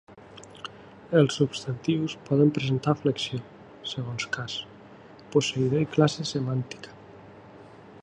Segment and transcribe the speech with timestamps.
[1.19, 3.41] Els substantius poden presentar flexió
[3.93, 4.59] segons cas,
[5.37, 7.01] posseïdor i classe semàntica.